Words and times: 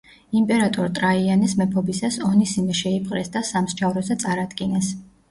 იმპერატორ 0.37 0.87
ტრაიანეს 0.99 1.51
მეფობისას 1.59 2.17
ონისიმე 2.29 2.77
შეიპყრეს 2.79 3.29
და 3.35 3.43
სამსჯავროზე 3.51 4.17
წარადგინეს. 4.25 4.89